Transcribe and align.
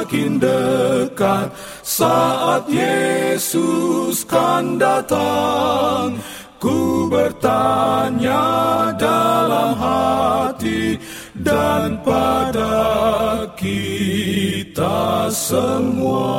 semakin 0.00 0.40
dekat 0.40 1.52
saat 1.84 2.64
Yesus 2.72 4.24
kan 4.24 4.80
datang. 4.80 6.16
Ku 6.56 7.08
bertanya 7.12 8.40
dalam 8.96 9.76
hati 9.76 10.96
dan 11.36 12.00
pada 12.00 13.44
kita 13.60 15.28
semua. 15.28 16.32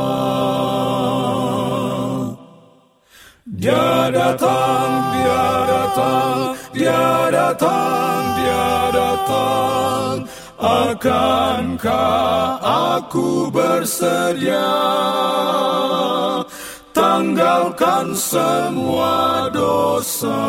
Dia 3.46 4.10
datang, 4.10 4.90
dia 5.14 5.46
datang, 5.70 6.38
dia 6.74 7.30
datang, 7.30 8.22
dia 8.42 8.70
datang. 8.90 10.41
Akankah 10.62 12.62
aku 12.62 13.50
bersedia? 13.50 14.70
Tanggalkan 16.94 18.14
semua 18.14 19.50
dosa. 19.50 20.46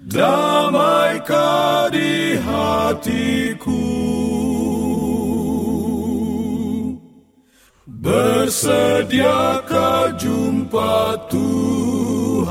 Damaikah 0.00 1.92
di 1.92 2.40
hatiku? 2.40 3.84
Bersediakah 8.04 10.12
jumpa 10.16 11.16
Tuhanku 11.28 12.44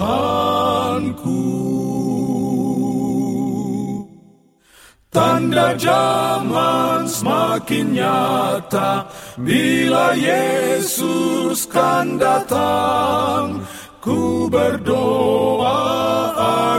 Tanda 5.13 5.78
zaman 5.78 7.06
semakin 7.06 8.01
nyata 8.01 9.06
Bila 9.38 10.18
Yesus 10.18 11.69
kan 11.69 12.18
datang. 12.18 13.62
Ku 14.02 14.50
berdoa 14.50 15.79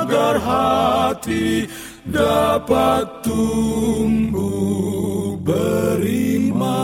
agar 0.02 0.36
hati 0.42 1.70
dapat 2.04 3.24
tumbuh 3.24 4.84
beriman. 5.40 6.74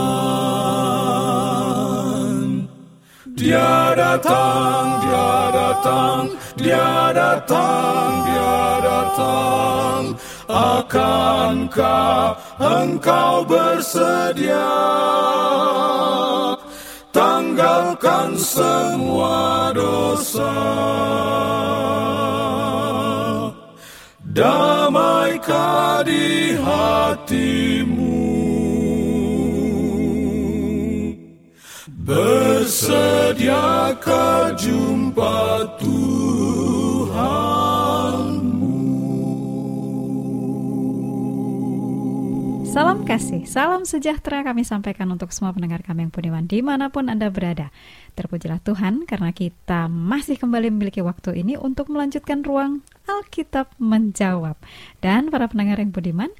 Dia 3.37 3.93
datang, 3.93 4.85
dia 5.05 5.33
datang, 5.53 6.31
dia 6.61 7.11
datang, 7.13 8.09
dia 8.29 8.61
datang 8.85 9.61
Akankah 10.51 12.35
engkau 12.59 13.47
bersedia. 13.47 14.75
Tanggalkan 17.15 18.35
semua 18.35 19.71
dosa. 19.71 20.51
Damaikah 24.27 26.03
di 26.03 26.55
hatimu. 26.59 28.19
Bersediakah 32.03 33.15
jumpa 34.59 35.63
Tuhan 35.79 36.00
Salam 42.71 43.03
kasih, 43.03 43.43
salam 43.51 43.83
sejahtera 43.83 44.47
kami 44.47 44.63
sampaikan 44.63 45.11
untuk 45.11 45.35
semua 45.35 45.51
pendengar 45.51 45.83
kami 45.83 46.07
yang 46.07 46.13
budiman 46.15 46.47
di 46.47 46.63
mana 46.63 46.87
pun 46.87 47.11
Anda 47.11 47.27
berada. 47.27 47.67
Terpujilah 48.15 48.63
Tuhan 48.63 49.03
karena 49.03 49.35
kita 49.35 49.91
masih 49.91 50.39
kembali 50.39 50.71
memiliki 50.71 51.03
waktu 51.03 51.43
ini 51.43 51.59
untuk 51.59 51.91
melanjutkan 51.91 52.47
ruang 52.47 52.79
Alkitab 53.11 53.75
menjawab. 53.75 54.55
Dan 55.03 55.27
para 55.27 55.51
pendengar 55.51 55.83
yang 55.83 55.91
budiman, 55.91 56.31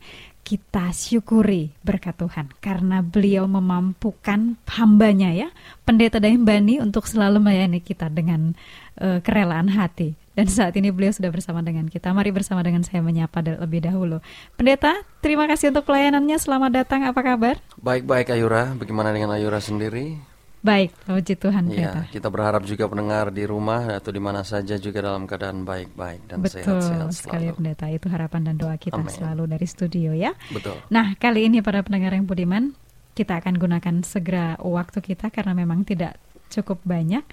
kita 0.48 0.96
syukuri 0.96 1.76
berkat 1.84 2.16
Tuhan 2.16 2.48
karena 2.64 3.04
beliau 3.04 3.44
memampukan 3.52 4.56
hambanya 4.72 5.36
ya, 5.36 5.52
pendeta 5.84 6.24
Bani 6.24 6.80
untuk 6.80 7.12
selalu 7.12 7.44
melayani 7.44 7.84
kita 7.84 8.08
dengan 8.08 8.56
uh, 9.04 9.20
kerelaan 9.20 9.68
hati. 9.68 10.21
Dan 10.32 10.48
saat 10.48 10.72
ini 10.80 10.96
beliau 10.96 11.12
sudah 11.12 11.28
bersama 11.28 11.60
dengan 11.60 11.92
kita. 11.92 12.16
Mari 12.16 12.32
bersama 12.32 12.64
dengan 12.64 12.88
saya 12.88 13.04
menyapa 13.04 13.44
lebih 13.44 13.84
dahulu. 13.84 14.24
Pendeta, 14.56 15.04
terima 15.20 15.44
kasih 15.44 15.76
untuk 15.76 15.92
pelayanannya. 15.92 16.40
Selamat 16.40 16.72
datang. 16.72 17.04
Apa 17.04 17.20
kabar? 17.20 17.60
Baik-baik 17.76 18.32
Ayura. 18.32 18.72
Bagaimana 18.80 19.12
dengan 19.12 19.36
Ayura 19.36 19.60
sendiri? 19.60 20.32
Baik, 20.62 20.94
puji 21.10 21.42
Tuhan. 21.42 21.74
Ya, 21.74 22.06
kita 22.14 22.30
berharap 22.30 22.62
juga 22.70 22.86
pendengar 22.86 23.34
di 23.34 23.50
rumah 23.50 23.98
atau 23.98 24.14
di 24.14 24.22
mana 24.22 24.46
saja 24.46 24.78
juga 24.78 25.02
dalam 25.02 25.26
keadaan 25.26 25.66
baik-baik 25.66 26.30
dan 26.30 26.38
sehat-sehat 26.46 27.10
selalu. 27.10 27.18
sekali 27.18 27.46
pendeta. 27.50 27.86
Itu 27.90 28.08
harapan 28.14 28.42
dan 28.46 28.56
doa 28.62 28.78
kita 28.78 29.02
Amen. 29.02 29.10
selalu 29.10 29.50
dari 29.50 29.66
studio 29.66 30.14
ya. 30.14 30.38
Betul. 30.54 30.78
Nah, 30.94 31.18
kali 31.18 31.50
ini 31.50 31.66
para 31.66 31.82
pendengar 31.82 32.14
yang 32.14 32.30
budiman, 32.30 32.78
kita 33.18 33.42
akan 33.42 33.58
gunakan 33.58 33.96
segera 34.06 34.54
waktu 34.62 35.02
kita 35.02 35.34
karena 35.34 35.58
memang 35.58 35.82
tidak 35.82 36.22
cukup 36.52 36.84
banyak. 36.84 37.24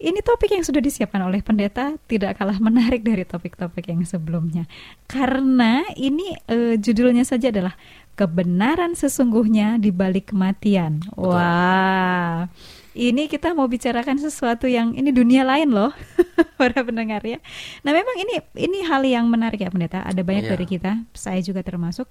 Ini 0.00 0.24
topik 0.24 0.56
yang 0.56 0.64
sudah 0.64 0.80
disiapkan 0.80 1.20
oleh 1.20 1.44
pendeta 1.44 1.92
tidak 2.08 2.40
kalah 2.40 2.56
menarik 2.56 3.04
dari 3.04 3.28
topik-topik 3.28 3.92
yang 3.92 4.00
sebelumnya. 4.08 4.64
Karena 5.04 5.84
ini 5.92 6.32
uh, 6.48 6.80
judulnya 6.80 7.20
saja 7.28 7.52
adalah 7.52 7.76
kebenaran 8.16 8.96
sesungguhnya 8.96 9.76
di 9.76 9.92
balik 9.92 10.32
kematian. 10.32 11.04
Betul. 11.04 11.36
Wah. 11.36 12.48
Ini 12.90 13.30
kita 13.30 13.54
mau 13.54 13.70
bicarakan 13.70 14.18
sesuatu 14.18 14.66
yang 14.66 14.98
ini 14.98 15.14
dunia 15.14 15.46
lain 15.46 15.70
loh, 15.70 15.94
para 16.60 16.82
pendengar 16.82 17.22
ya. 17.22 17.38
Nah, 17.86 17.94
memang 17.94 18.16
ini 18.18 18.42
ini 18.58 18.82
hal 18.82 19.06
yang 19.06 19.30
menarik 19.30 19.62
ya 19.62 19.70
pendeta. 19.70 20.02
Ada 20.02 20.26
banyak 20.26 20.44
yeah. 20.48 20.52
dari 20.58 20.66
kita, 20.66 20.92
saya 21.14 21.38
juga 21.38 21.62
termasuk 21.62 22.10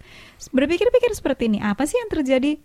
berpikir-pikir 0.56 1.12
seperti 1.12 1.52
ini. 1.52 1.60
Apa 1.60 1.84
sih 1.84 2.00
yang 2.00 2.10
terjadi 2.10 2.58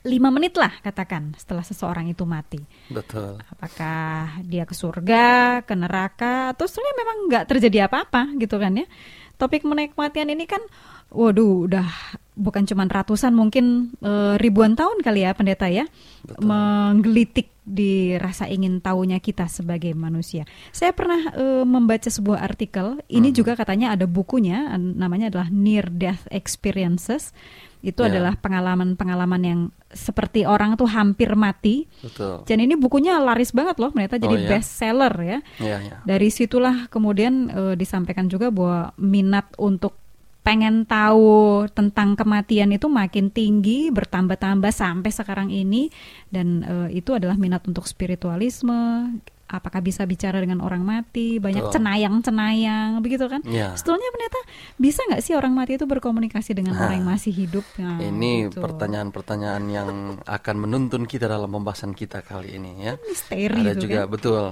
lima 0.00 0.32
menit 0.32 0.56
lah 0.56 0.72
katakan 0.80 1.36
setelah 1.36 1.60
seseorang 1.60 2.08
itu 2.08 2.24
mati. 2.24 2.60
Betul. 2.88 3.36
Apakah 3.52 4.40
dia 4.48 4.64
ke 4.64 4.72
surga, 4.72 5.60
ke 5.68 5.76
neraka, 5.76 6.56
atau 6.56 6.64
sebenarnya 6.64 6.96
memang 7.04 7.16
nggak 7.28 7.44
terjadi 7.44 7.78
apa-apa 7.84 8.32
gitu 8.40 8.56
kan 8.56 8.80
ya? 8.80 8.88
Topik 9.36 9.64
mengenai 9.64 9.92
kematian 9.92 10.28
ini 10.32 10.44
kan, 10.44 10.60
waduh, 11.08 11.64
udah 11.64 11.88
bukan 12.36 12.64
cuma 12.68 12.84
ratusan, 12.84 13.32
mungkin 13.32 13.92
e, 14.00 14.36
ribuan 14.36 14.76
tahun 14.76 15.00
kali 15.00 15.24
ya 15.24 15.32
pendeta 15.32 15.64
ya, 15.68 15.88
Betul. 16.24 16.44
menggelitik 16.44 17.48
di 17.64 18.16
rasa 18.20 18.48
ingin 18.52 18.84
tahunya 18.84 19.16
kita 19.20 19.48
sebagai 19.48 19.96
manusia. 19.96 20.44
Saya 20.76 20.92
pernah 20.92 21.32
e, 21.32 21.64
membaca 21.64 22.08
sebuah 22.12 22.44
artikel, 22.44 23.00
ini 23.08 23.32
Hmm. 23.32 23.36
juga 23.36 23.52
katanya 23.56 23.96
ada 23.96 24.04
bukunya, 24.04 24.76
an- 24.76 24.96
namanya 25.00 25.32
adalah 25.32 25.48
Near 25.48 25.88
Death 25.88 26.28
Experiences. 26.28 27.32
Itu 27.80 28.04
Ya. 28.04 28.12
adalah 28.12 28.36
pengalaman-pengalaman 28.36 29.42
yang 29.42 29.60
seperti 29.88 30.44
orang 30.44 30.76
tuh 30.76 30.86
hampir 30.86 31.32
mati. 31.34 31.88
Betul. 32.04 32.44
Dan 32.44 32.60
ini 32.60 32.76
bukunya 32.76 33.16
laris 33.18 33.50
banget 33.50 33.80
loh, 33.80 33.90
ternyata 33.90 34.20
jadi 34.20 34.36
Oh, 34.36 34.42
ya? 34.44 34.48
best 34.52 34.70
seller 34.76 35.14
ya. 35.16 35.38
Iya, 35.56 35.76
iya. 35.80 35.96
Dari 36.04 36.28
situlah 36.28 36.86
kemudian 36.86 37.48
eh, 37.48 37.74
disampaikan 37.74 38.28
juga 38.28 38.52
bahwa 38.52 38.92
minat 38.96 39.48
untuk 39.56 39.96
pengen 40.40 40.88
tahu 40.88 41.68
tentang 41.72 42.16
kematian 42.16 42.72
itu 42.72 42.88
makin 42.88 43.28
tinggi, 43.28 43.92
bertambah-tambah 43.92 44.72
sampai 44.72 45.10
sekarang 45.12 45.48
ini 45.48 45.92
dan 46.28 46.64
eh, 46.64 47.00
itu 47.00 47.12
adalah 47.12 47.36
minat 47.36 47.60
untuk 47.64 47.84
spiritualisme, 47.84 49.16
apakah 49.50 49.82
bisa 49.82 50.06
bicara 50.06 50.38
dengan 50.38 50.62
orang 50.62 50.86
mati, 50.86 51.42
banyak 51.42 51.66
Betul. 51.66 51.74
cenayang-cenayang 51.82 53.02
begitu 53.02 53.26
kan? 53.26 53.42
Iya. 53.42 53.74
Sebetulnya 53.74 54.08
pendeta 54.14 54.40
bisa 54.78 55.00
nggak 55.10 55.22
sih 55.22 55.34
orang 55.34 55.52
mati 55.52 55.74
itu 55.74 55.84
berkomunikasi 55.90 56.54
dengan 56.54 56.78
Nah, 56.78 56.86
orang 56.86 57.02
yang 57.02 57.08
masih 57.10 57.32
hidup? 57.34 57.66
Nah, 57.82 57.98
Ini 57.98 58.48
gitu. 58.48 58.62
pertanyaan-pertanyaan 58.62 59.64
yang 59.66 59.90
akan 60.22 60.56
menuntun 60.56 61.02
kita 61.04 61.26
dalam 61.26 61.50
pembahasan 61.50 61.92
kita 61.92 62.22
kali 62.22 62.54
ini 62.54 62.86
ya. 62.86 62.94
misteri 63.02 63.66
Ada 63.66 63.74
juga 63.74 64.06
kan? 64.06 64.12
betul. 64.14 64.44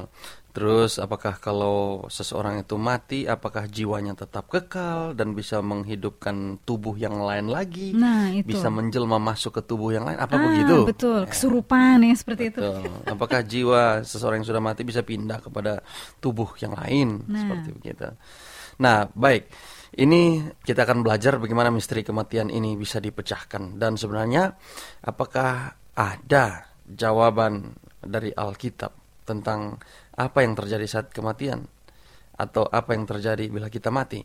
Terus 0.58 0.99
apakah 0.99 1.38
kalau 1.38 2.02
seseorang 2.10 2.66
itu 2.66 2.75
mati 2.75 3.31
apakah 3.31 3.70
jiwanya 3.70 4.19
tetap 4.19 4.50
kekal 4.50 5.14
dan 5.14 5.31
bisa 5.31 5.62
menghidupkan 5.62 6.58
tubuh 6.66 6.99
yang 6.99 7.14
lain 7.14 7.46
lagi? 7.46 7.94
Nah, 7.94 8.34
itu. 8.34 8.43
Bisa 8.43 8.66
menjelma 8.66 9.22
masuk 9.22 9.55
ke 9.55 9.62
tubuh 9.62 9.94
yang 9.94 10.02
lain 10.02 10.19
apa 10.19 10.34
Ah, 10.34 10.43
begitu? 10.50 10.82
Betul, 10.82 11.31
kesurupan 11.31 12.02
ya 12.02 12.10
seperti 12.19 12.50
itu. 12.50 12.58
Betul. 12.58 12.90
Apakah 13.06 13.46
jiwa 13.46 14.02
seseorang 14.02 14.43
yang 14.43 14.50
sudah 14.50 14.58
mati 14.58 14.82
bisa 14.82 15.06
pindah 15.06 15.38
kepada 15.38 15.78
tubuh 16.19 16.50
yang 16.58 16.75
lain 16.75 17.22
Nah. 17.31 17.38
seperti 17.38 17.69
begitu? 17.78 18.10
Nah, 18.82 19.06
baik. 19.14 19.46
Ini 19.94 20.22
kita 20.66 20.82
akan 20.82 21.06
belajar 21.06 21.38
bagaimana 21.38 21.70
misteri 21.70 22.02
kematian 22.02 22.50
ini 22.50 22.75
bisa 22.75 22.99
dipecahkan 22.99 23.78
dan 23.78 23.94
sebenarnya 23.94 24.58
apakah 25.06 25.70
ada 25.94 26.66
jawaban 26.82 27.78
dari 28.02 28.34
Alkitab 28.34 28.98
tentang 29.29 29.77
apa 30.17 30.41
yang 30.41 30.57
terjadi 30.57 30.87
saat 30.89 31.13
kematian 31.13 31.69
atau 32.41 32.65
apa 32.65 32.97
yang 32.97 33.05
terjadi 33.05 33.53
bila 33.53 33.69
kita 33.69 33.93
mati? 33.93 34.25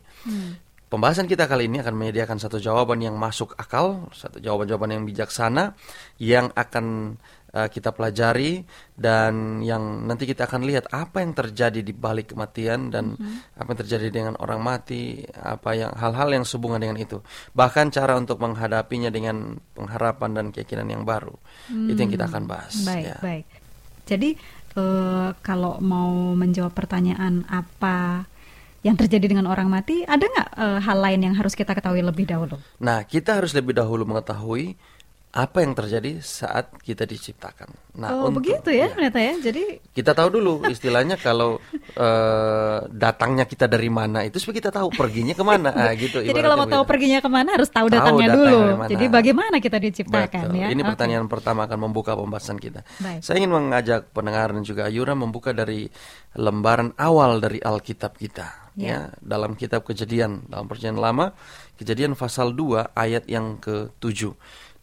Pembahasan 0.93 1.25
kita 1.25 1.49
kali 1.49 1.65
ini 1.65 1.81
akan 1.81 1.97
menyediakan 1.97 2.37
satu 2.37 2.61
jawaban 2.61 3.01
yang 3.01 3.17
masuk 3.17 3.57
akal, 3.57 4.13
satu 4.13 4.37
jawaban-jawaban 4.37 4.93
yang 4.93 5.03
bijaksana 5.09 5.73
yang 6.21 6.53
akan 6.53 7.17
uh, 7.49 7.65
kita 7.65 7.89
pelajari 7.97 8.61
dan 8.93 9.65
yang 9.65 10.05
nanti 10.05 10.29
kita 10.29 10.45
akan 10.45 10.61
lihat 10.61 10.93
apa 10.93 11.25
yang 11.25 11.33
terjadi 11.33 11.81
di 11.81 11.97
balik 11.97 12.37
kematian 12.37 12.93
dan 12.93 13.17
apa 13.57 13.73
yang 13.73 13.79
terjadi 13.81 14.07
dengan 14.13 14.33
orang 14.37 14.61
mati, 14.61 15.25
apa 15.33 15.73
yang 15.73 15.89
hal-hal 15.97 16.29
yang 16.29 16.45
sehubungan 16.45 16.77
dengan 16.77 17.01
itu. 17.01 17.25
Bahkan 17.57 17.89
cara 17.89 18.13
untuk 18.13 18.37
menghadapinya 18.37 19.09
dengan 19.09 19.57
pengharapan 19.73 20.29
dan 20.37 20.45
keyakinan 20.53 20.93
yang 20.93 21.01
baru. 21.09 21.33
Itu 21.89 21.97
yang 21.97 22.13
kita 22.13 22.29
akan 22.29 22.45
bahas. 22.45 22.85
Baik, 22.85 23.05
ya. 23.09 23.17
baik. 23.17 23.45
Jadi 24.03 24.35
eh, 24.77 25.29
kalau 25.41 25.79
mau 25.79 26.33
menjawab 26.37 26.73
pertanyaan 26.73 27.45
apa 27.49 28.27
yang 28.83 28.99
terjadi 28.99 29.31
dengan 29.31 29.47
orang 29.47 29.71
mati, 29.71 30.03
ada 30.03 30.27
nggak 30.27 30.49
eh, 30.59 30.79
hal 30.83 30.97
lain 30.99 31.21
yang 31.31 31.35
harus 31.39 31.55
kita 31.55 31.71
ketahui 31.71 32.03
lebih 32.03 32.27
dahulu? 32.27 32.59
Nah, 32.83 33.07
kita 33.07 33.39
harus 33.39 33.55
lebih 33.55 33.73
dahulu 33.73 34.03
mengetahui 34.03 34.75
apa 35.33 35.65
yang 35.65 35.73
terjadi 35.73 36.21
saat 36.21 36.77
kita 36.85 37.09
diciptakan. 37.09 37.97
Nah, 37.97 38.13
oh 38.13 38.29
untuk- 38.29 38.45
begitu 38.45 38.69
ya, 38.69 38.85
ya. 38.85 38.93
ternyata 38.93 39.17
ya. 39.17 39.33
Jadi 39.41 39.81
Kita 39.89 40.13
tahu 40.13 40.29
dulu 40.29 40.61
istilahnya 40.69 41.17
kalau 41.17 41.57
eh, 41.97 42.77
datangnya 42.93 43.49
kita 43.49 43.65
dari 43.65 43.89
mana 43.89 44.21
itu 44.21 44.37
supaya 44.37 44.61
kita 44.61 44.69
tahu 44.69 44.93
perginya 44.93 45.33
ke 45.33 45.41
mana. 45.41 45.73
Ah, 45.73 45.89
gitu. 45.97 46.21
Jadi 46.21 46.37
kalau 46.37 46.53
mau 46.53 46.69
tahu 46.69 46.85
perginya 46.85 47.17
ke 47.17 47.29
mana 47.33 47.57
harus 47.57 47.65
tahu 47.73 47.89
Tahu 47.89 47.97
datangnya 47.97 48.27
datang 48.29 48.45
dulu. 48.45 48.59
Jadi 48.93 49.05
bagaimana 49.09 49.55
kita 49.57 49.77
diciptakan 49.81 50.53
Betul. 50.53 50.61
ya? 50.61 50.67
Ini 50.69 50.81
Oke. 50.85 50.89
pertanyaan 50.93 51.25
pertama 51.25 51.65
akan 51.65 51.79
membuka 51.81 52.13
pembahasan 52.13 52.61
kita. 52.61 52.85
Baik. 53.01 53.25
Saya 53.25 53.41
ingin 53.41 53.57
mengajak 53.57 54.13
pendengar 54.13 54.53
dan 54.53 54.61
juga 54.61 54.85
Ayura 54.85 55.17
membuka 55.17 55.49
dari 55.49 55.89
lembaran 56.37 56.93
awal 57.01 57.41
dari 57.41 57.57
Alkitab 57.57 58.21
kita. 58.21 58.69
Ya. 58.73 58.89
Ya, 58.89 59.01
dalam 59.21 59.53
kitab 59.53 59.85
Kejadian 59.85 60.49
dalam 60.49 60.65
Perjanjian 60.65 60.97
Lama, 60.97 61.37
Kejadian 61.77 62.17
pasal 62.17 62.57
2 62.57 62.93
ayat 62.97 63.25
yang 63.29 63.61
ke-7. 63.61 64.33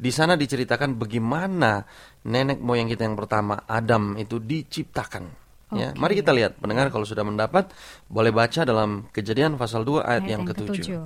Di 0.01 0.09
sana 0.09 0.33
diceritakan 0.33 0.97
bagaimana 0.97 1.85
nenek 2.25 2.57
moyang 2.65 2.89
kita 2.89 3.05
yang 3.05 3.21
pertama 3.21 3.69
Adam 3.69 4.17
itu 4.17 4.41
diciptakan. 4.41 5.29
Ya, 5.71 5.95
Oke. 5.95 6.01
mari 6.01 6.19
kita 6.19 6.35
lihat 6.35 6.59
pendengar 6.59 6.91
kalau 6.91 7.07
sudah 7.07 7.23
mendapat 7.23 7.71
boleh 8.11 8.35
baca 8.35 8.67
dalam 8.67 9.07
Kejadian 9.13 9.55
pasal 9.55 9.87
2 9.87 10.03
ayat, 10.03 10.25
yang, 10.27 10.43
ke-7. 10.43 10.99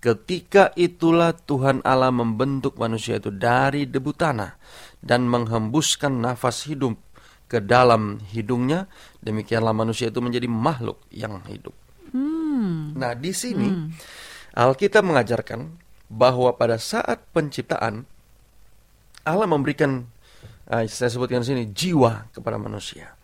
Ketika 0.00 0.72
itulah 0.80 1.36
Tuhan 1.36 1.84
Allah 1.84 2.08
membentuk 2.08 2.80
manusia 2.80 3.20
itu 3.20 3.28
dari 3.28 3.84
debu 3.84 4.16
tanah 4.16 4.56
dan 5.04 5.28
menghembuskan 5.28 6.16
nafas 6.16 6.64
hidup 6.64 6.96
ke 7.44 7.60
dalam 7.60 8.16
hidungnya, 8.32 8.88
demikianlah 9.20 9.76
manusia 9.76 10.08
itu 10.08 10.24
menjadi 10.24 10.48
makhluk 10.48 11.04
yang 11.12 11.44
hidup. 11.44 11.76
Hmm. 12.14 12.96
Nah, 12.96 13.12
di 13.12 13.36
sini 13.36 13.68
Alkitab 14.56 15.04
mengajarkan 15.04 15.68
bahwa 16.10 16.56
pada 16.58 16.80
saat 16.80 17.22
penciptaan 17.30 18.08
Allah 19.26 19.48
memberikan 19.48 20.04
eh, 20.70 20.86
saya 20.88 21.10
sebutkan 21.12 21.42
di 21.42 21.48
sini 21.50 21.64
jiwa 21.70 22.32
kepada 22.32 22.56
manusia. 22.56 23.16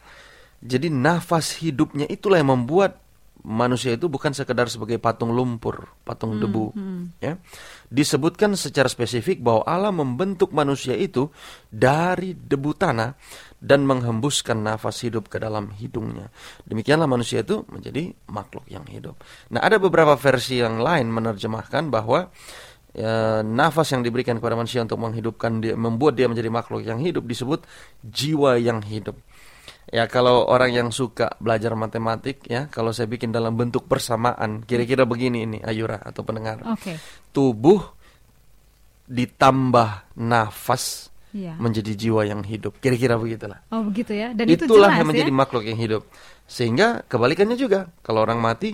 Jadi 0.60 0.88
nafas 0.88 1.60
hidupnya 1.60 2.08
itulah 2.08 2.40
yang 2.40 2.50
membuat 2.56 3.06
manusia 3.46 3.94
itu 3.94 4.10
bukan 4.10 4.34
sekedar 4.34 4.66
sebagai 4.66 4.98
patung 4.98 5.30
lumpur, 5.30 5.86
patung 6.02 6.34
debu, 6.42 6.74
ya. 7.22 7.38
Disebutkan 7.86 8.58
secara 8.58 8.90
spesifik 8.90 9.38
bahwa 9.38 9.62
Allah 9.62 9.94
membentuk 9.94 10.50
manusia 10.50 10.98
itu 10.98 11.30
dari 11.70 12.34
debu 12.34 12.74
tanah 12.74 13.14
dan 13.62 13.86
menghembuskan 13.86 14.66
nafas 14.66 15.06
hidup 15.06 15.30
ke 15.30 15.38
dalam 15.38 15.70
hidungnya. 15.78 16.34
Demikianlah 16.66 17.06
manusia 17.06 17.46
itu 17.46 17.62
menjadi 17.70 18.10
makhluk 18.26 18.66
yang 18.66 18.82
hidup. 18.90 19.14
Nah, 19.54 19.62
ada 19.62 19.78
beberapa 19.78 20.18
versi 20.18 20.58
yang 20.58 20.82
lain 20.82 21.06
menerjemahkan 21.14 21.86
bahwa 21.86 22.34
ya, 22.96 23.44
nafas 23.44 23.92
yang 23.92 24.00
diberikan 24.00 24.40
kepada 24.40 24.56
manusia 24.56 24.80
untuk 24.80 24.96
menghidupkan 24.96 25.60
dia, 25.60 25.76
membuat 25.76 26.16
dia 26.16 26.26
menjadi 26.26 26.48
makhluk 26.48 26.82
yang 26.82 26.96
hidup 26.98 27.28
disebut 27.28 27.62
jiwa 28.00 28.56
yang 28.56 28.80
hidup. 28.80 29.20
Ya 29.86 30.10
kalau 30.10 30.48
orang 30.50 30.74
yang 30.74 30.88
suka 30.90 31.36
belajar 31.38 31.76
matematik 31.78 32.42
ya, 32.50 32.66
kalau 32.66 32.90
saya 32.90 33.06
bikin 33.06 33.30
dalam 33.30 33.54
bentuk 33.54 33.86
persamaan, 33.86 34.66
kira-kira 34.66 35.06
begini 35.06 35.46
ini 35.46 35.58
Ayura 35.62 36.00
atau 36.02 36.26
pendengar. 36.26 36.58
Oke. 36.66 36.98
Tubuh 37.30 37.94
ditambah 39.06 40.18
nafas 40.18 41.14
Iya. 41.36 41.52
menjadi 41.60 41.92
jiwa 41.92 42.24
yang 42.24 42.40
hidup. 42.40 42.80
Kira-kira 42.80 43.20
begitulah. 43.20 43.60
Oh 43.68 43.84
begitu 43.84 44.16
ya. 44.16 44.32
Dan 44.32 44.48
itu 44.48 44.64
Itulah 44.64 44.88
jelas 44.88 44.98
yang 45.04 45.08
menjadi 45.12 45.32
ya. 45.34 45.36
makhluk 45.36 45.64
yang 45.68 45.76
hidup. 45.76 46.02
Sehingga 46.48 47.04
kebalikannya 47.04 47.60
juga, 47.60 47.92
kalau 48.00 48.24
orang 48.24 48.40
mati, 48.40 48.72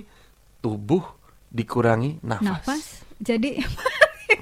tubuh 0.63 1.03
dikurangi 1.51 2.23
nafas. 2.23 2.47
Nafas. 2.63 2.83
Jadi 3.19 3.59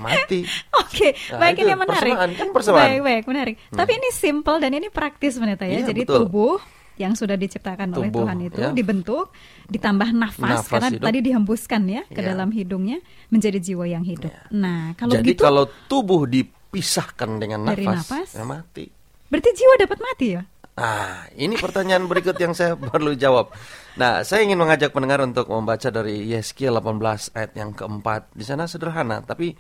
Mati. 0.01 0.39
Oke, 0.81 1.13
Nah, 1.29 1.39
baik 1.39 1.55
ini 1.58 1.74
menarik. 1.74 2.13
kan. 2.13 2.29
Baik, 2.74 3.00
baik, 3.00 3.24
menarik. 3.25 3.55
Tapi 3.70 3.91
ini 3.93 4.10
simple 4.12 4.58
dan 4.58 4.72
ini 4.72 4.88
praktis 4.88 5.36
ternyata 5.36 5.63
ya. 5.63 5.79
Iya, 5.79 5.88
Jadi 5.88 6.01
betul. 6.03 6.17
tubuh 6.25 6.58
yang 6.98 7.13
sudah 7.13 7.34
diciptakan 7.34 7.88
oleh 7.91 8.10
Tubuh, 8.10 8.22
Tuhan 8.24 8.38
itu 8.43 8.60
ya. 8.60 8.70
dibentuk, 8.72 9.34
ditambah 9.65 10.10
nafas, 10.12 10.38
Nafas 10.60 10.67
karena 10.67 10.89
hidup. 10.91 11.01
tadi 11.01 11.20
dihembuskan 11.24 11.81
ya 11.84 12.01
ke 12.05 12.20
Iya. 12.20 12.27
dalam 12.29 12.50
hidungnya 12.51 12.98
menjadi 13.27 13.58
jiwa 13.58 13.86
yang 13.88 14.03
hidup. 14.03 14.29
Nah, 14.51 14.93
kalau 14.93 15.15
Jadi 15.15 15.24
begitu 15.24 15.41
kalau 15.41 15.65
tubuh 15.88 16.25
dipisahkan 16.25 17.29
dengan 17.38 17.65
Dari 17.65 17.84
nafas, 17.84 18.05
nafas? 18.05 18.29
ya 18.34 18.43
mati. 18.43 18.86
berarti 19.27 19.50
jiwa 19.51 19.74
dapat 19.79 20.00
mati 20.00 20.27
ya? 20.31 20.41
Ah, 20.81 21.29
ini 21.38 21.61
pertanyaan 21.61 22.09
berikut 22.09 22.33
yang 22.41 22.57
saya 22.57 22.73
perlu 22.89 23.13
jawab. 23.13 23.53
Nah, 24.01 24.25
saya 24.25 24.41
ingin 24.41 24.57
mengajak 24.57 24.89
pendengar 24.89 25.21
untuk 25.21 25.45
membaca 25.45 25.93
dari 25.93 26.25
Yeskiel 26.25 26.73
18 26.73 27.38
ayat 27.38 27.51
yang 27.53 27.77
keempat. 27.77 28.33
Di 28.33 28.41
sana 28.41 28.65
sederhana, 28.65 29.21
tapi 29.21 29.53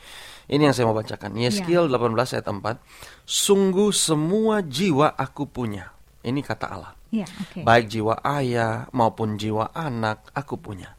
ini 0.49 0.61
yang 0.65 0.73
saya 0.73 0.89
mau 0.89 0.97
bacakan. 0.97 1.37
Yeskiel 1.37 1.93
18 1.93 2.41
ayat 2.41 2.47
4. 2.49 2.81
Sungguh 3.21 3.93
semua 3.93 4.65
jiwa 4.65 5.13
aku 5.13 5.45
punya. 5.45 5.93
Ini 6.25 6.41
kata 6.41 6.65
Allah. 6.73 6.97
Iya, 7.13 7.29
oke. 7.29 7.61
Baik 7.61 7.85
jiwa 7.85 8.17
ayah 8.25 8.89
maupun 8.89 9.37
jiwa 9.37 9.69
anak 9.77 10.25
aku 10.33 10.57
punya. 10.57 10.97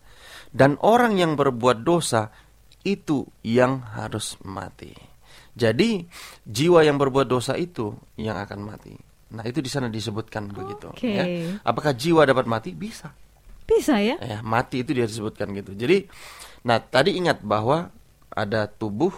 Dan 0.54 0.78
orang 0.86 1.18
yang 1.18 1.34
berbuat 1.34 1.82
dosa 1.82 2.30
itu 2.86 3.26
yang 3.42 3.82
harus 3.98 4.38
mati. 4.46 4.94
Jadi 5.58 6.06
jiwa 6.46 6.86
yang 6.86 6.94
berbuat 6.94 7.26
dosa 7.26 7.58
itu 7.58 7.96
yang 8.14 8.38
akan 8.38 8.60
mati. 8.62 9.11
Nah 9.32 9.44
itu 9.48 9.64
di 9.64 9.70
sana 9.72 9.88
disebutkan 9.88 10.52
begitu. 10.52 10.92
Oke. 10.92 11.08
Ya. 11.08 11.24
Apakah 11.64 11.96
jiwa 11.96 12.22
dapat 12.28 12.44
mati? 12.44 12.76
Bisa. 12.76 13.10
Bisa 13.64 13.96
ya? 13.98 14.20
Ya, 14.20 14.38
mati 14.44 14.84
itu 14.84 14.92
dia 14.92 15.08
disebutkan 15.08 15.48
gitu. 15.56 15.72
Jadi, 15.72 16.04
nah 16.66 16.76
tadi 16.82 17.16
ingat 17.16 17.40
bahwa 17.40 17.88
ada 18.28 18.68
tubuh, 18.68 19.14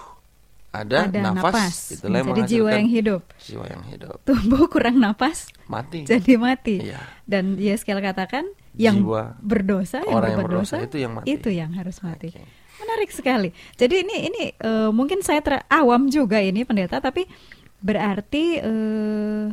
ada, 0.71 1.07
Ada 1.11 1.19
nafas, 1.23 1.55
napas. 1.55 1.75
itulah 1.99 2.19
yang 2.23 2.29
Jadi 2.35 2.43
jiwa 2.51 2.71
yang 2.75 2.89
hidup. 2.91 3.23
Jiwa 3.41 3.65
yang 3.67 3.83
hidup. 3.91 4.17
Tubuh 4.23 4.67
kurang 4.71 4.99
napas 4.99 5.51
Mati. 5.67 6.03
jadi 6.07 6.35
mati. 6.39 6.91
Iya. 6.91 7.01
Dan 7.27 7.57
Yeskel 7.59 7.99
katakan 7.99 8.47
yang 8.75 9.03
Jiwa 9.03 9.39
berdosa, 9.39 10.03
yang 10.03 10.15
orang 10.15 10.31
yang 10.35 10.41
berdosa 10.45 10.77
dosa 10.83 10.87
itu 10.87 10.97
yang 10.99 11.13
mati. 11.15 11.27
itu 11.31 11.49
yang 11.51 11.71
harus 11.75 11.97
mati. 12.03 12.29
Oke. 12.35 12.43
Menarik 12.83 13.11
sekali. 13.15 13.49
Jadi 13.79 14.03
ini 14.03 14.17
ini 14.29 14.43
eh, 14.51 14.91
mungkin 14.91 15.23
saya 15.23 15.41
terawam 15.41 16.11
juga 16.11 16.43
ini 16.43 16.67
pendeta, 16.67 16.99
tapi 16.99 17.23
berarti 17.79 18.45
eh, 18.59 19.47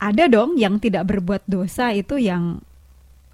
ada 0.00 0.24
dong 0.26 0.56
yang 0.56 0.80
tidak 0.80 1.04
berbuat 1.06 1.44
dosa 1.44 1.92
itu 1.92 2.16
yang 2.16 2.58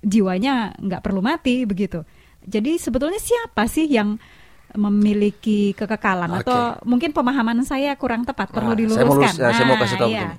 jiwanya 0.02 0.74
nggak 0.76 1.00
perlu 1.00 1.22
mati 1.22 1.62
begitu. 1.62 2.02
Jadi 2.42 2.76
sebetulnya 2.76 3.18
siapa 3.18 3.66
sih 3.66 3.86
yang 3.86 4.18
memiliki 4.76 5.72
kekekalan 5.72 6.30
Oke. 6.36 6.40
atau 6.44 6.60
mungkin 6.84 7.10
pemahaman 7.10 7.62
saya 7.62 7.94
kurang 7.94 8.26
tepat 8.26 8.50
perlu 8.50 8.74
Nah, 8.74 8.78
diluruskan. 8.78 8.98
Saya 8.98 9.08
mau, 9.08 9.16
lurus- 9.16 9.38
ya, 9.38 9.50
saya 9.50 9.64
mau 9.64 9.72
Nah, 9.72 9.80
kasih 9.80 9.96
tahu 9.96 10.10
iya. 10.10 10.20
begini. 10.20 10.36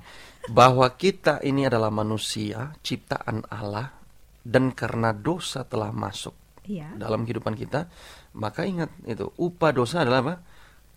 Bahwa 0.48 0.86
kita 0.90 1.34
ini 1.42 1.62
adalah 1.64 1.90
manusia, 1.90 2.72
ciptaan 2.80 3.44
Allah, 3.48 3.92
dan 4.40 4.72
karena 4.72 5.12
dosa 5.12 5.64
telah 5.64 5.90
masuk 5.90 6.32
Iya. 6.64 6.92
dalam 6.94 7.24
kehidupan 7.24 7.52
kita, 7.52 7.88
maka 8.32 8.64
ingat 8.64 8.92
itu 9.04 9.28
upah 9.34 9.72
dosa 9.72 10.04
adalah 10.04 10.20
apa? 10.22 10.34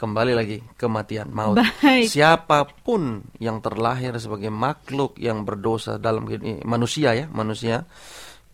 Kembali 0.02 0.34
lagi 0.34 0.58
kematian 0.82 1.30
maut. 1.30 1.62
Baik. 1.62 2.10
Siapa 2.10 2.66
pun 2.82 3.22
yang 3.38 3.62
terlahir 3.62 4.18
sebagai 4.18 4.50
makhluk 4.50 5.22
yang 5.22 5.46
berdosa 5.46 6.02
dalam 6.02 6.26
ini, 6.26 6.58
manusia 6.66 7.14
ya, 7.14 7.30
manusia 7.30 7.86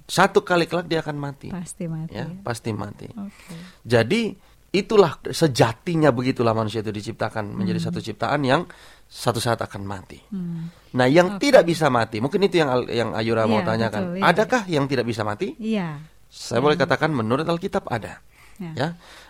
satu 0.07 0.43
kali 0.43 0.67
kelak 0.67 0.91
dia 0.91 0.99
akan 0.99 1.15
mati. 1.15 1.47
Pasti 1.47 1.87
mati. 1.87 2.15
Ya, 2.15 2.27
pasti 2.43 2.75
mati. 2.75 3.07
Oke. 3.11 3.55
Jadi 3.83 4.35
itulah 4.75 5.19
sejatinya 5.23 6.11
begitulah 6.11 6.51
manusia 6.51 6.83
itu 6.83 6.91
diciptakan 6.91 7.55
menjadi 7.55 7.79
satu 7.87 8.03
ciptaan 8.03 8.43
yang 8.43 8.67
satu 9.07 9.39
saat 9.39 9.63
akan 9.63 9.83
mati. 9.87 10.19
Hmm. 10.31 10.67
Nah, 10.95 11.07
yang 11.07 11.39
tidak 11.39 11.63
bisa 11.63 11.87
mati, 11.87 12.19
mungkin 12.19 12.43
itu 12.43 12.59
yang 12.59 12.87
yang 12.91 13.09
Ayura 13.15 13.47
mau 13.47 13.63
Iya, 13.63 13.67
tanyakan. 13.67 14.01
betul, 14.03 14.15
iya. 14.19 14.23
Adakah 14.31 14.61
yang 14.67 14.85
tidak 14.91 15.05
bisa 15.07 15.23
mati? 15.23 15.55
Iya. 15.59 16.03
Saya 16.27 16.59
boleh 16.59 16.75
katakan 16.75 17.11
menurut 17.15 17.47
Alkitab 17.47 17.87
ada. 17.87 18.19
Ya. 18.57 18.73
Ya, 18.73 18.87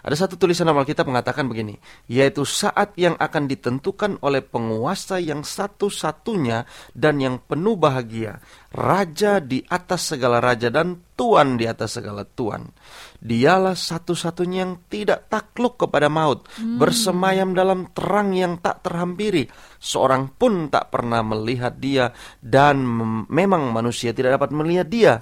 ada 0.08 0.16
satu 0.16 0.40
tulisan 0.40 0.72
Alkitab 0.72 1.04
mengatakan 1.04 1.52
begini, 1.52 1.76
yaitu 2.08 2.48
saat 2.48 2.96
yang 2.96 3.20
akan 3.20 3.52
ditentukan 3.52 4.24
oleh 4.24 4.40
penguasa 4.40 5.20
yang 5.20 5.44
satu-satunya 5.44 6.64
dan 6.96 7.20
yang 7.20 7.36
penuh 7.44 7.76
bahagia, 7.76 8.40
raja 8.72 9.44
di 9.44 9.68
atas 9.68 10.16
segala 10.16 10.40
raja 10.40 10.72
dan 10.72 11.04
tuan 11.20 11.60
di 11.60 11.68
atas 11.68 12.00
segala 12.00 12.24
tuan. 12.24 12.72
Dialah 13.20 13.76
satu-satunya 13.76 14.64
yang 14.64 14.74
tidak 14.88 15.28
takluk 15.28 15.76
kepada 15.76 16.08
maut, 16.08 16.48
bersemayam 16.80 17.52
dalam 17.52 17.92
terang 17.92 18.32
yang 18.32 18.64
tak 18.64 18.88
terhampiri. 18.88 19.52
Seorang 19.76 20.40
pun 20.40 20.72
tak 20.72 20.88
pernah 20.88 21.20
melihat 21.20 21.76
dia 21.76 22.16
dan 22.40 22.80
mem- 22.80 23.28
memang 23.28 23.76
manusia 23.76 24.16
tidak 24.16 24.40
dapat 24.40 24.56
melihat 24.56 24.88
dia. 24.88 25.14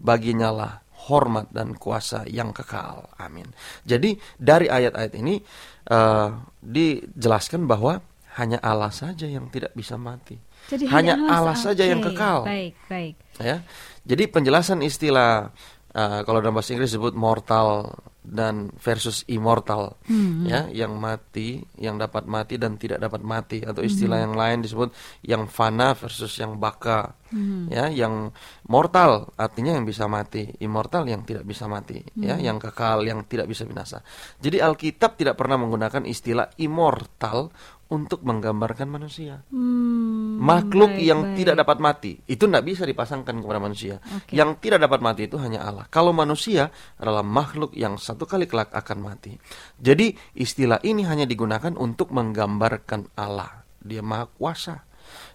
Baginya 0.00 0.48
lah 0.48 0.72
hormat 1.10 1.50
dan 1.50 1.74
kuasa 1.74 2.22
yang 2.30 2.54
kekal. 2.54 3.10
Amin. 3.18 3.50
Jadi 3.82 4.14
dari 4.38 4.70
ayat-ayat 4.70 5.12
ini 5.18 5.42
eh, 5.90 6.28
dijelaskan 6.62 7.66
bahwa 7.66 7.98
hanya 8.38 8.62
Allah 8.62 8.94
saja 8.94 9.26
yang 9.26 9.50
tidak 9.50 9.74
bisa 9.74 9.98
mati. 9.98 10.38
Jadi 10.70 10.86
hanya 10.86 11.18
Allah 11.26 11.58
saja 11.58 11.82
yang 11.82 11.98
Oke, 11.98 12.14
kekal. 12.14 12.46
Baik, 12.46 12.74
baik. 12.86 13.14
Ya. 13.42 13.66
Jadi 14.06 14.24
penjelasan 14.30 14.86
istilah 14.86 15.50
eh, 15.90 16.20
kalau 16.22 16.38
dalam 16.38 16.54
bahasa 16.54 16.72
Inggris 16.72 16.92
disebut 16.92 17.14
mortal 17.14 17.90
dan 18.20 18.68
versus 18.76 19.24
immortal 19.32 19.96
Hmm. 20.04 20.44
ya 20.44 20.68
yang 20.68 20.92
mati 21.00 21.64
yang 21.80 21.96
dapat 21.96 22.28
mati 22.28 22.60
dan 22.60 22.76
tidak 22.76 23.00
dapat 23.00 23.24
mati 23.24 23.64
atau 23.64 23.80
istilah 23.80 24.20
Hmm. 24.20 24.24
yang 24.28 24.34
lain 24.36 24.58
disebut 24.60 24.88
yang 25.24 25.48
fana 25.48 25.96
versus 25.96 26.28
yang 26.36 26.60
baka 26.60 27.16
Hmm. 27.32 27.72
ya 27.72 27.88
yang 27.88 28.28
mortal 28.68 29.32
artinya 29.40 29.72
yang 29.72 29.88
bisa 29.88 30.04
mati 30.04 30.52
immortal 30.60 31.08
yang 31.08 31.24
tidak 31.24 31.48
bisa 31.48 31.64
mati 31.64 32.04
ya 32.20 32.36
Hmm. 32.36 32.44
yang 32.44 32.56
kekal 32.60 33.08
yang 33.08 33.24
tidak 33.24 33.48
bisa 33.48 33.64
binasa 33.64 34.04
jadi 34.36 34.68
Alkitab 34.68 35.16
tidak 35.16 35.40
pernah 35.40 35.56
menggunakan 35.56 36.04
istilah 36.04 36.52
immortal 36.60 37.48
untuk 37.90 38.22
menggambarkan 38.22 38.86
manusia. 38.86 39.42
Hmm, 39.50 40.38
makhluk 40.38 40.94
baik, 40.94 41.04
yang 41.10 41.20
baik. 41.26 41.36
tidak 41.42 41.54
dapat 41.66 41.78
mati 41.82 42.12
itu 42.30 42.46
tidak 42.46 42.64
bisa 42.64 42.82
dipasangkan 42.86 43.42
kepada 43.42 43.58
manusia. 43.58 43.98
Oke. 44.14 44.32
yang 44.32 44.56
tidak 44.62 44.86
dapat 44.86 45.00
mati 45.02 45.26
itu 45.26 45.36
hanya 45.42 45.66
Allah. 45.66 45.90
Kalau 45.90 46.14
manusia 46.14 46.70
adalah 46.96 47.26
makhluk 47.26 47.74
yang 47.74 47.98
satu 47.98 48.24
kali 48.24 48.46
kelak 48.46 48.70
akan 48.70 48.98
mati. 49.02 49.34
Jadi 49.76 50.14
istilah 50.38 50.78
ini 50.86 51.02
hanya 51.02 51.26
digunakan 51.26 51.74
untuk 51.74 52.14
menggambarkan 52.14 53.10
Allah. 53.18 53.66
Dia 53.82 54.06
maha 54.06 54.30
kuasa. 54.30 54.86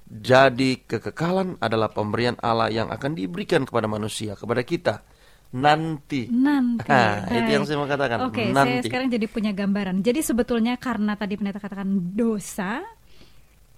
Jadi 0.05 0.85
kekekalan 0.85 1.59
adalah 1.59 1.91
pemberian 1.91 2.39
Allah 2.39 2.71
yang 2.71 2.87
akan 2.93 3.17
diberikan 3.17 3.65
kepada 3.65 3.89
manusia 3.89 4.37
kepada 4.37 4.61
kita 4.61 5.01
nanti 5.55 6.27
Nanti. 6.27 6.91
Nah, 6.91 7.23
itu 7.31 7.39
baik. 7.47 7.55
yang 7.55 7.63
saya 7.63 7.77
mau 7.79 7.87
katakan. 7.87 8.17
Oke, 8.27 8.51
saya 8.51 8.55
Nanti. 8.55 8.85
sekarang 8.91 9.07
jadi 9.07 9.25
punya 9.31 9.55
gambaran. 9.55 10.03
Jadi 10.03 10.19
sebetulnya 10.19 10.75
karena 10.75 11.15
tadi 11.15 11.39
pendeta 11.39 11.63
katakan 11.63 11.87
dosa, 12.11 12.83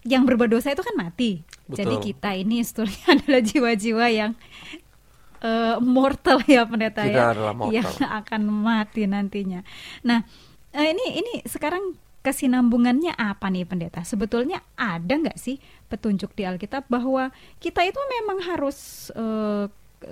yang 0.07 0.24
berbuat 0.24 0.50
dosa 0.50 0.72
itu 0.72 0.81
kan 0.81 0.96
mati. 0.96 1.43
Betul. 1.67 1.77
Jadi 1.84 1.96
kita 2.12 2.29
ini 2.34 2.63
sebetulnya 2.63 3.03
adalah 3.13 3.41
jiwa-jiwa 3.43 4.05
yang 4.10 4.31
eh, 5.43 5.75
mortal 5.84 6.41
ya 6.48 6.63
pendeta 6.63 7.03
Kita 7.05 7.13
ya, 7.13 7.25
adalah 7.36 7.53
mortal. 7.53 7.75
yang 7.75 7.89
akan 8.24 8.41
mati 8.48 9.03
nantinya. 9.05 9.62
Nah, 10.07 10.24
eh, 10.72 10.88
ini 10.96 11.05
ini 11.22 11.34
sekarang 11.43 11.93
kesinambungannya 12.24 13.15
apa 13.15 13.48
nih 13.51 13.67
pendeta? 13.67 14.01
Sebetulnya 14.07 14.63
ada 14.79 15.13
nggak 15.13 15.38
sih 15.39 15.60
petunjuk 15.91 16.36
di 16.36 16.43
Alkitab 16.48 16.88
bahwa 16.91 17.31
kita 17.60 17.84
itu 17.84 18.00
memang 18.19 18.43
harus 18.48 19.10
eh, 19.15 19.67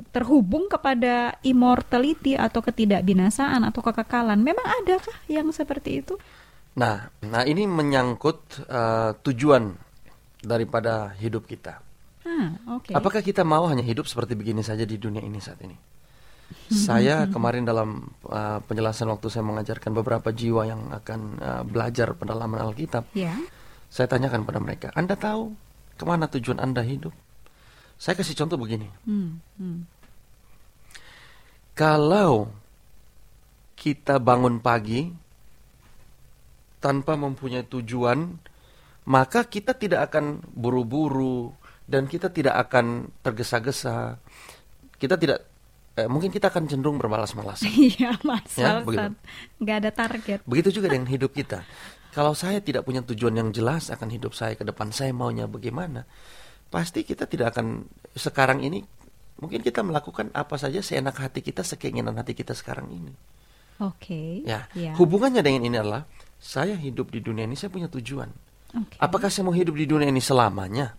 terhubung 0.10 0.66
kepada 0.66 1.38
immortality 1.46 2.34
atau 2.34 2.62
ketidakbinasaan 2.66 3.62
atau 3.70 3.82
kekekalan. 3.86 4.42
Memang 4.42 4.66
adakah 4.84 5.16
yang 5.30 5.50
seperti 5.54 6.02
itu? 6.02 6.18
Nah, 6.76 7.08
nah 7.24 7.44
ini 7.46 7.70
menyangkut 7.70 8.68
eh, 8.68 9.12
tujuan 9.22 9.72
daripada 10.42 11.14
hidup 11.18 11.46
kita. 11.48 11.80
Ah, 12.26 12.58
oke. 12.78 12.92
Apakah 12.92 13.22
kita 13.22 13.46
mau 13.46 13.70
hanya 13.70 13.86
hidup 13.86 14.10
seperti 14.10 14.34
begini 14.34 14.66
saja 14.66 14.82
di 14.82 14.98
dunia 14.98 15.22
ini 15.22 15.38
saat 15.38 15.62
ini? 15.62 15.78
saya 16.88 17.26
kemarin 17.30 17.66
dalam 17.66 18.06
uh, 18.30 18.62
penjelasan 18.66 19.10
waktu 19.10 19.34
saya 19.34 19.46
mengajarkan 19.46 19.92
beberapa 19.98 20.30
jiwa 20.30 20.70
yang 20.70 20.82
akan 20.94 21.20
uh, 21.42 21.64
belajar 21.66 22.14
pendalaman 22.14 22.62
Alkitab, 22.62 23.10
Ya. 23.18 23.34
saya 23.90 24.06
tanyakan 24.06 24.46
pada 24.46 24.62
mereka, 24.62 24.88
Anda 24.94 25.18
tahu 25.18 25.54
ke 25.98 26.04
mana 26.06 26.30
tujuan 26.30 26.62
Anda 26.62 26.86
hidup? 26.86 27.14
Saya 27.96 28.14
kasih 28.16 28.36
contoh 28.36 28.60
begini, 28.60 28.92
Hmm, 29.08 29.40
hmm. 29.56 29.80
kalau 31.76 32.52
kita 33.76 34.20
bangun 34.20 34.60
pagi 34.60 35.12
tanpa 36.80 37.16
mempunyai 37.16 37.66
tujuan, 37.66 38.36
maka 39.06 39.44
kita 39.44 39.74
tidak 39.74 40.12
akan 40.12 40.44
buru-buru 40.54 41.52
dan 41.86 42.06
kita 42.06 42.30
tidak 42.30 42.56
akan 42.68 43.10
tergesa-gesa. 43.22 44.18
Kita 44.96 45.16
tidak, 45.20 45.44
eh, 45.96 46.08
mungkin 46.08 46.32
kita 46.32 46.50
akan 46.50 46.66
cenderung 46.68 46.98
bermalas-malasan. 46.98 47.68
Iya, 47.76 48.16
Ya, 48.16 48.22
masal 48.24 48.76
begitu. 48.86 49.12
nggak 49.60 49.78
ada 49.84 49.92
target. 49.92 50.40
Begitu 50.46 50.70
juga 50.82 50.88
dengan 50.92 51.08
hidup 51.16 51.32
kita. 51.32 51.64
Kalau 52.16 52.32
saya 52.32 52.64
tidak 52.64 52.88
punya 52.88 53.04
tujuan 53.04 53.36
yang 53.36 53.50
jelas 53.52 53.92
akan 53.92 54.08
hidup 54.08 54.32
saya 54.32 54.56
ke 54.56 54.64
depan, 54.64 54.88
saya 54.96 55.12
maunya 55.12 55.52
bagaimana? 55.52 56.08
Pasti 56.76 57.08
kita 57.08 57.24
tidak 57.24 57.56
akan 57.56 57.88
sekarang 58.12 58.60
ini 58.60 58.84
mungkin 59.40 59.64
kita 59.64 59.80
melakukan 59.80 60.28
apa 60.36 60.60
saja 60.60 60.84
seenak 60.84 61.16
hati 61.16 61.40
kita, 61.40 61.64
sekeinginan 61.64 62.20
hati 62.20 62.36
kita 62.36 62.52
sekarang 62.52 62.92
ini. 62.92 63.16
Oke. 63.80 64.44
Ya, 64.44 64.68
Ya. 64.76 64.92
hubungannya 65.00 65.40
dengan 65.40 65.64
ini 65.72 65.76
adalah 65.80 66.04
saya 66.36 66.76
hidup 66.76 67.16
di 67.16 67.24
dunia 67.24 67.48
ini 67.48 67.56
saya 67.56 67.72
punya 67.72 67.88
tujuan. 67.88 68.28
Oke. 68.76 68.96
Apakah 69.00 69.32
saya 69.32 69.48
mau 69.48 69.56
hidup 69.56 69.72
di 69.80 69.88
dunia 69.88 70.12
ini 70.12 70.20
selamanya? 70.20 70.92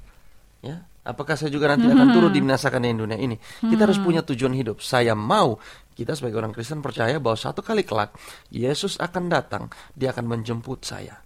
Ya, 0.64 0.88
apakah 1.04 1.36
saya 1.36 1.52
juga 1.52 1.68
nanti 1.68 1.84
akan 1.92 2.08
turut 2.16 2.32
dibinasakan 2.32 2.80
dengan 2.80 3.04
dunia 3.04 3.18
ini? 3.20 3.36
Kita 3.60 3.84
harus 3.84 4.00
punya 4.00 4.24
tujuan 4.24 4.56
hidup. 4.56 4.80
Saya 4.80 5.12
mau 5.12 5.60
kita 5.92 6.16
sebagai 6.16 6.40
orang 6.40 6.56
Kristen 6.56 6.80
percaya 6.80 7.20
bahwa 7.20 7.36
satu 7.36 7.60
kali 7.60 7.84
kelak 7.84 8.16
Yesus 8.48 8.96
akan 8.96 9.28
datang, 9.28 9.68
dia 9.92 10.16
akan 10.16 10.24
menjemput 10.24 10.84
saya. 10.88 11.20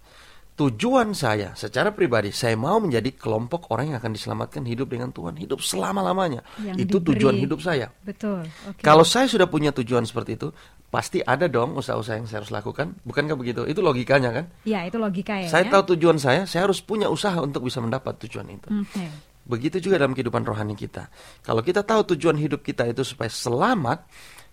Tujuan 0.61 1.17
saya 1.17 1.57
secara 1.57 1.89
pribadi 1.89 2.29
saya 2.29 2.53
mau 2.53 2.77
menjadi 2.77 3.09
kelompok 3.17 3.73
orang 3.73 3.89
yang 3.89 3.97
akan 3.97 4.13
diselamatkan 4.13 4.61
hidup 4.61 4.93
dengan 4.93 5.09
Tuhan 5.09 5.33
hidup 5.33 5.57
selama 5.57 6.05
lamanya 6.05 6.45
Yang 6.61 6.85
itu 6.85 6.97
diberi. 7.01 7.07
tujuan 7.17 7.35
hidup 7.41 7.59
saya 7.59 7.89
Betul. 8.05 8.45
Oke. 8.69 8.85
kalau 8.85 9.01
saya 9.01 9.25
sudah 9.25 9.49
punya 9.49 9.73
tujuan 9.73 10.05
seperti 10.05 10.37
itu 10.37 10.53
pasti 10.87 11.17
ada 11.23 11.49
dong 11.49 11.73
usaha-usaha 11.73 12.15
yang 12.15 12.27
saya 12.29 12.45
harus 12.45 12.53
lakukan 12.53 12.93
bukankah 13.01 13.33
begitu 13.33 13.65
itu 13.65 13.81
logikanya 13.81 14.29
kan 14.31 14.45
Ya, 14.61 14.85
itu 14.85 15.01
logika 15.01 15.41
ya. 15.41 15.49
saya 15.49 15.65
ya? 15.65 15.71
tahu 15.73 15.97
tujuan 15.97 16.21
saya 16.21 16.45
saya 16.45 16.69
harus 16.69 16.77
punya 16.79 17.09
usaha 17.09 17.41
untuk 17.41 17.65
bisa 17.65 17.81
mendapat 17.81 18.21
tujuan 18.21 18.45
itu 18.51 18.69
Oke. 18.69 19.05
begitu 19.41 19.81
juga 19.81 19.97
dalam 19.97 20.13
kehidupan 20.13 20.45
rohani 20.45 20.77
kita 20.77 21.09
kalau 21.41 21.65
kita 21.65 21.81
tahu 21.81 22.13
tujuan 22.13 22.37
hidup 22.37 22.61
kita 22.61 22.85
itu 22.85 23.01
supaya 23.01 23.31
selamat 23.31 24.05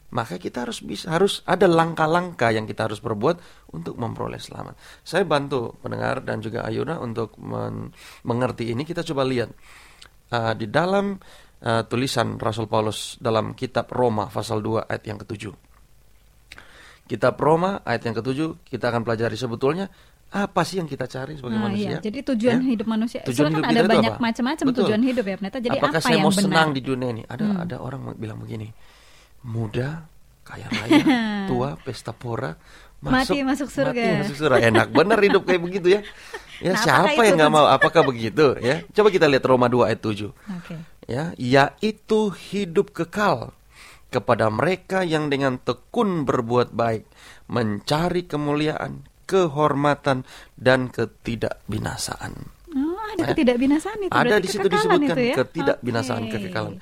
maka 0.09 0.41
kita 0.41 0.65
harus 0.65 0.81
bisa 0.81 1.13
harus 1.13 1.45
ada 1.45 1.69
langkah-langkah 1.69 2.49
yang 2.49 2.65
kita 2.65 2.89
harus 2.89 2.97
perbuat 2.97 3.37
untuk 3.73 3.95
memperoleh 3.95 4.41
selamat. 4.41 4.75
Saya 5.05 5.29
bantu 5.29 5.77
pendengar 5.79 6.25
dan 6.25 6.41
juga 6.41 6.65
Ayuna 6.65 6.97
untuk 6.97 7.37
men- 7.37 7.93
mengerti 8.25 8.73
ini. 8.73 8.89
Kita 8.89 9.05
coba 9.05 9.29
lihat 9.29 9.53
uh, 10.33 10.57
di 10.57 10.65
dalam 10.67 11.13
uh, 11.61 11.83
tulisan 11.85 12.41
Rasul 12.41 12.65
Paulus 12.67 13.21
dalam 13.21 13.53
kitab 13.53 13.93
Roma 13.93 14.33
pasal 14.33 14.65
2 14.65 14.89
ayat 14.89 15.05
yang 15.05 15.21
ketujuh. 15.21 15.53
Kitab 17.05 17.41
Roma 17.41 17.81
ayat 17.85 18.05
yang 18.05 18.17
ketujuh 18.17 18.65
kita 18.65 18.93
akan 18.93 19.01
pelajari 19.01 19.33
sebetulnya 19.33 19.89
apa 20.29 20.61
sih 20.61 20.77
yang 20.77 20.85
kita 20.85 21.09
cari 21.09 21.41
sebagai 21.41 21.57
Ah, 21.57 21.65
manusia? 21.65 21.89
iya. 21.89 21.99
Jadi 22.05 22.19
tujuan 22.21 22.61
Ya? 22.61 22.69
hidup 22.77 22.85
manusia. 22.85 23.21
Tujuan 23.25 23.49
hidup 23.49 23.65
kan 23.65 23.73
ada 23.73 23.89
banyak 23.89 24.15
macam-macam 24.21 24.65
tujuan 24.77 25.01
hidup 25.01 25.25
ya, 25.25 25.37
Pendeta. 25.41 25.57
Jadi 25.57 25.77
Apakah 25.81 25.97
apa 25.97 26.05
saya 26.05 26.17
yang 26.17 26.25
mau 26.25 26.33
benar? 26.33 26.41
Hmm. 26.45 26.53
senang 26.53 26.69
di 26.77 26.81
dunia 26.85 27.09
ini? 27.17 27.23
Ada 27.25 27.47
ada 27.65 27.77
orang 27.81 28.01
bilang 28.13 28.37
begini, 28.37 28.69
muda, 29.43 30.07
kaya 30.43 30.67
raya, 30.69 31.05
tua, 31.51 31.77
pesta 31.77 32.11
pora, 32.11 32.57
Mati 32.99 33.47
masuk 33.47 33.71
surga. 33.71 33.95
Mati 33.95 34.21
masuk 34.27 34.37
surga. 34.37 34.59
Enak 34.59 34.91
benar 34.91 35.23
hidup 35.23 35.47
kayak 35.47 35.63
begitu 35.63 35.87
ya. 35.95 36.01
Ya 36.59 36.75
Nah, 36.75 36.83
siapa 36.83 37.23
yang 37.23 37.39
nggak 37.39 37.53
mau? 37.55 37.71
Apakah 37.71 38.03
begitu 38.03 38.59
ya? 38.59 38.83
Coba 38.91 39.15
kita 39.15 39.31
lihat 39.31 39.47
Roma 39.47 39.71
2 39.71 39.87
ayat 39.87 40.03
7 40.03 40.35
Oke. 40.35 40.75
ya 41.07 41.31
yaitu 41.39 42.21
hidup 42.51 42.91
kekal 42.91 43.55
kepada 44.11 44.51
mereka 44.51 45.07
yang 45.07 45.31
dengan 45.31 45.63
tekun 45.63 46.27
berbuat 46.27 46.75
baik 46.75 47.07
mencari 47.47 48.27
kemuliaan 48.27 49.07
kehormatan 49.31 50.27
dan 50.59 50.91
ketidakbinasaan 50.91 52.51
Oh, 52.69 52.99
ada 53.09 53.23
Ya. 53.23 53.27
ketidakbinasaan 53.33 53.99
itu. 54.03 54.13
ada 54.13 54.37
di 54.37 54.49
situ 54.51 54.67
disebutkan 54.67 55.15
itu 55.15 55.23
ya? 55.23 55.35
ketidakbinasaan 55.39 56.23
Oke. 56.27 56.33
kekekalan 56.35 56.75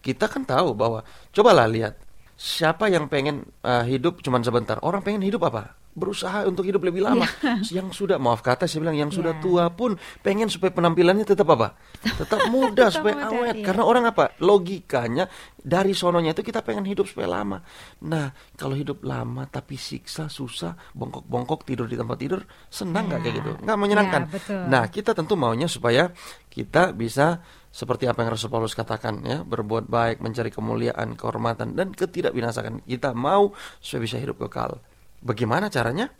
kita 0.00 0.26
kan 0.26 0.42
tahu 0.42 0.72
bahwa 0.72 1.04
cobalah 1.30 1.64
lihat 1.64 1.96
siapa 2.34 2.88
yang 2.88 3.06
pengen 3.06 3.44
uh, 3.60 3.84
hidup 3.84 4.20
cuman 4.20 4.40
sebentar? 4.40 4.80
Orang 4.80 5.00
pengen 5.00 5.20
hidup 5.20 5.44
apa? 5.44 5.76
Berusaha 5.90 6.46
untuk 6.46 6.62
hidup 6.62 6.86
lebih 6.86 7.02
lama. 7.02 7.26
Yang 7.66 7.98
sudah 7.98 8.14
maaf 8.14 8.40
kata 8.40 8.64
saya 8.64 8.78
bilang 8.78 8.94
yang 8.94 9.10
sudah 9.10 9.34
Ya. 9.34 9.42
tua 9.42 9.64
pun 9.68 9.92
pengen 10.22 10.46
supaya 10.46 10.70
penampilannya 10.70 11.26
tetap 11.26 11.50
apa? 11.50 11.74
Tetap 11.98 12.46
muda 12.46 12.86
Tetap 12.88 12.94
supaya 12.94 13.14
muda, 13.18 13.26
awet. 13.28 13.54
iya. 13.58 13.64
karena 13.66 13.82
orang 13.82 14.04
apa? 14.06 14.30
Logikanya 14.38 15.26
dari 15.58 15.90
sononya 15.90 16.30
itu 16.30 16.40
kita 16.40 16.62
pengen 16.62 16.86
hidup 16.86 17.10
supaya 17.10 17.34
lama. 17.34 17.58
Nah 18.06 18.30
kalau 18.54 18.78
hidup 18.78 19.02
lama 19.02 19.44
tapi 19.44 19.74
siksa 19.74 20.30
susah 20.30 20.78
bongkok-bongkok 20.94 21.66
tidur 21.66 21.84
di 21.84 21.98
tempat 21.98 22.16
tidur 22.16 22.40
senang 22.70 23.10
nggak 23.10 23.18
Ya. 23.18 23.24
kayak 23.26 23.36
gitu? 23.36 23.50
Nggak 23.58 23.76
menyenangkan. 23.76 24.22
Ya, 24.22 24.30
betul. 24.30 24.60
nah 24.70 24.84
kita 24.86 25.10
tentu 25.10 25.34
maunya 25.34 25.66
supaya 25.66 26.14
kita 26.46 26.94
bisa 26.94 27.42
seperti 27.70 28.10
apa 28.10 28.26
yang 28.26 28.34
Rasul 28.34 28.50
Paulus 28.50 28.74
katakan 28.74 29.22
ya 29.22 29.46
berbuat 29.46 29.86
baik 29.86 30.18
mencari 30.18 30.50
kemuliaan 30.50 31.14
kehormatan 31.14 31.78
dan 31.78 31.94
ketidakbinasakan 31.94 32.82
kita 32.82 33.14
mau 33.14 33.54
supaya 33.78 34.00
bisa 34.02 34.18
hidup 34.18 34.42
kekal 34.42 34.82
bagaimana 35.22 35.70
caranya 35.70 36.10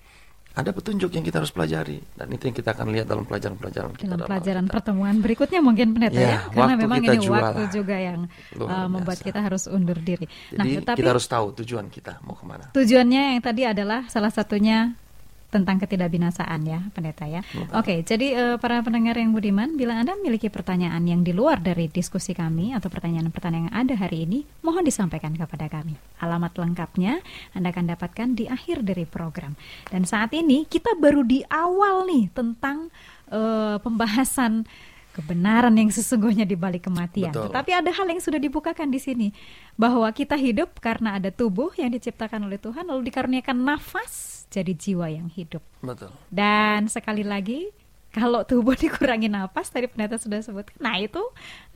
ada 0.51 0.75
petunjuk 0.75 1.15
yang 1.15 1.23
kita 1.23 1.39
harus 1.39 1.55
pelajari 1.55 2.03
dan 2.19 2.27
itu 2.35 2.51
yang 2.51 2.57
kita 2.59 2.75
akan 2.75 2.91
lihat 2.91 3.07
dalam 3.07 3.23
pelajaran-pelajaran 3.23 3.95
kita 3.95 4.19
dalam 4.19 4.27
pelajaran 4.27 4.65
Alkitab. 4.67 4.75
pertemuan 4.75 5.15
berikutnya 5.23 5.61
mungkin 5.63 5.95
pendeta 5.95 6.19
Ya, 6.19 6.27
ya, 6.27 6.39
karena 6.51 6.75
memang 6.75 6.99
kita 7.03 7.15
ini 7.15 7.23
jual 7.23 7.39
waktu 7.39 7.63
juga 7.71 7.97
yang 7.99 8.21
uh, 8.59 8.89
membuat 8.91 9.19
biasa. 9.23 9.29
kita 9.31 9.41
harus 9.47 9.63
undur 9.71 9.99
diri. 10.03 10.27
nah, 10.55 10.67
jadi 10.67 10.83
tetapi 10.83 10.99
kita 10.99 11.11
harus 11.15 11.27
tahu 11.31 11.47
tujuan 11.63 11.87
kita 11.87 12.19
mau 12.27 12.35
ke 12.35 12.45
mana 12.47 12.65
tujuannya 12.75 13.23
yang 13.39 13.43
tadi 13.43 13.63
adalah 13.63 14.11
salah 14.11 14.31
satunya 14.35 14.99
tentang 15.51 15.83
ketidakbinasaan 15.83 16.61
ya, 16.63 16.81
pendeta 16.95 17.27
ya. 17.27 17.43
Oke, 17.75 18.07
jadi 18.07 18.27
eh, 18.33 18.57
para 18.57 18.79
pendengar 18.87 19.19
yang 19.19 19.35
budiman, 19.35 19.75
bila 19.75 19.99
Anda 19.99 20.15
memiliki 20.15 20.47
pertanyaan 20.47 21.03
yang 21.05 21.27
di 21.27 21.35
luar 21.35 21.59
dari 21.59 21.91
diskusi 21.91 22.33
kami 22.33 22.73
atau 22.73 22.87
pertanyaan-pertanyaan 22.87 23.69
yang 23.69 23.75
ada 23.75 23.95
hari 23.99 24.25
ini, 24.25 24.47
mohon 24.63 24.87
disampaikan 24.87 25.35
kepada 25.35 25.67
kami. 25.67 25.99
Alamat 26.23 26.55
lengkapnya 26.55 27.19
Anda 27.53 27.75
akan 27.75 27.85
dapatkan 27.91 28.29
di 28.39 28.47
akhir 28.47 28.87
dari 28.87 29.05
program. 29.05 29.59
Dan 29.91 30.07
saat 30.07 30.31
ini 30.33 30.65
kita 30.71 30.95
baru 30.97 31.27
di 31.27 31.43
awal 31.51 32.07
nih 32.07 32.31
tentang 32.31 32.89
eh, 33.29 33.77
pembahasan 33.83 34.65
kebenaran 35.11 35.75
yang 35.75 35.91
sesungguhnya 35.91 36.47
di 36.47 36.55
balik 36.55 36.87
kematian. 36.87 37.35
Betul. 37.35 37.51
Tetapi 37.51 37.71
ada 37.75 37.91
hal 37.91 38.07
yang 38.07 38.23
sudah 38.23 38.39
dibukakan 38.39 38.89
di 38.89 39.01
sini 39.03 39.29
bahwa 39.75 40.07
kita 40.15 40.39
hidup 40.39 40.79
karena 40.79 41.19
ada 41.19 41.35
tubuh 41.35 41.75
yang 41.75 41.91
diciptakan 41.91 42.47
oleh 42.47 42.59
Tuhan 42.63 42.87
lalu 42.87 43.11
dikaruniakan 43.11 43.57
nafas 43.59 44.45
jadi 44.51 44.73
jiwa 44.75 45.07
yang 45.11 45.29
hidup. 45.31 45.63
betul 45.83 46.11
Dan 46.31 46.91
sekali 46.91 47.23
lagi 47.23 47.71
kalau 48.11 48.43
tubuh 48.43 48.75
dikurangi 48.83 49.31
nafas 49.31 49.71
tadi 49.71 49.87
pendeta 49.87 50.19
sudah 50.19 50.43
sebutkan, 50.43 50.79
nah 50.83 50.99
itu 50.99 51.23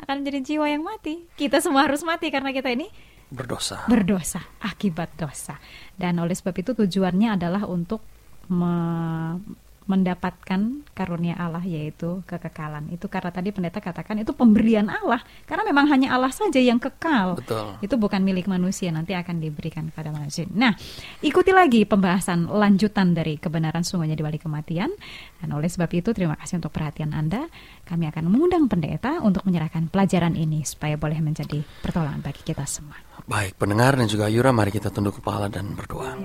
akan 0.03 0.23
menjadi 0.23 0.41
jiwa 0.55 0.67
yang 0.67 0.83
mati. 0.83 1.27
Kita 1.39 1.63
semua 1.63 1.87
harus 1.87 2.03
mati 2.03 2.31
karena 2.31 2.51
kita 2.51 2.71
ini 2.75 2.91
berdosa 3.35 3.83
berdosa 3.91 4.43
akibat 4.63 5.15
dosa. 5.19 5.59
Dan 5.95 6.19
oleh 6.23 6.35
sebab 6.35 6.55
itu 6.55 6.75
tujuannya 6.75 7.35
adalah 7.35 7.67
untuk 7.67 8.03
me- 8.51 9.64
mendapatkan 9.85 10.81
karunia 10.97 11.37
Allah 11.37 11.61
yaitu 11.61 12.25
kekekalan. 12.25 12.89
Itu 12.89 13.13
karena 13.13 13.29
tadi 13.29 13.53
pendeta 13.53 13.85
katakan 13.85 14.25
itu 14.25 14.33
pemberian 14.33 14.89
Allah 14.89 15.21
karena 15.45 15.63
memang 15.69 15.93
hanya 15.93 16.17
Allah 16.17 16.33
saja 16.33 16.57
yang 16.57 16.81
kekal. 16.81 17.37
betul 17.37 17.77
Itu 17.85 18.01
bukan 18.01 18.25
milik 18.25 18.49
manusia, 18.49 18.89
nanti 18.89 19.13
akan 19.13 19.45
diberikan 19.45 19.93
kepada 19.93 20.09
manusia. 20.09 20.49
Nah, 20.49 20.73
ikuti 21.21 21.53
lagi 21.53 21.85
pembahasan 21.85 22.49
lanjutan 22.49 23.13
dari 23.13 23.37
kebenaran 23.37 23.85
sungguhnya 23.85 24.17
di 24.17 24.25
balik 24.25 24.49
kematian. 24.49 24.89
Dan 25.45 25.49
oleh 25.53 25.69
sebab 25.69 25.93
itu, 25.93 26.17
terima 26.17 26.41
kasih 26.41 26.65
untuk 26.65 26.73
perhatian 26.73 27.13
Anda. 27.13 27.45
Kami 27.85 28.09
akan 28.09 28.25
mengundang 28.33 28.65
pendeta 28.65 29.21
untuk 29.21 29.45
menyerahkan 29.45 29.93
pelajaran 29.93 30.33
ini 30.41 30.65
supaya 30.65 30.97
boleh 30.97 31.21
menjadi 31.21 31.61
pertolongan 31.85 32.25
bagi 32.25 32.41
kita 32.41 32.65
semua. 32.65 32.97
Baik 33.29 33.61
pendengar 33.61 33.97
dan 33.97 34.09
juga 34.09 34.29
Yura 34.29 34.53
Mari 34.53 34.73
kita 34.73 34.89
tunduk 34.89 35.21
kepala 35.21 35.53
dan 35.53 35.77
berdoa. 35.77 36.17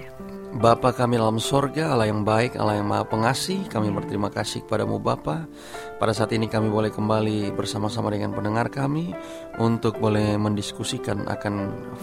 Bapa 0.50 0.98
kami 0.98 1.22
dalam 1.22 1.38
sorga 1.38 1.94
Allah 1.94 2.10
yang 2.10 2.26
baik 2.26 2.58
Allah 2.58 2.82
yang 2.82 2.90
maha 2.90 3.06
pengasih 3.06 3.70
Kami 3.70 3.94
berterima 3.94 4.34
kasih 4.34 4.66
kepadamu 4.66 4.98
Bapa. 4.98 5.46
Pada 6.02 6.10
saat 6.10 6.34
ini 6.34 6.50
kami 6.50 6.74
boleh 6.74 6.90
kembali 6.90 7.54
bersama-sama 7.54 8.10
dengan 8.10 8.34
pendengar 8.34 8.74
kami 8.74 9.14
Untuk 9.62 10.02
boleh 10.02 10.42
mendiskusikan 10.42 11.30
akan 11.30 11.54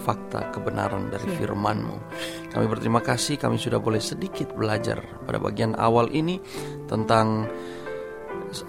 fakta 0.07 0.47
kebenaran 0.55 1.11
dari 1.11 1.27
firman-Mu. 1.35 1.97
Kami 2.55 2.65
berterima 2.71 3.03
kasih 3.03 3.35
kami 3.35 3.59
sudah 3.59 3.83
boleh 3.83 3.99
sedikit 3.99 4.55
belajar 4.55 5.03
pada 5.27 5.43
bagian 5.43 5.75
awal 5.75 6.07
ini 6.15 6.39
Tentang 6.87 7.51